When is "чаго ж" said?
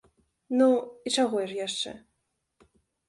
1.17-1.59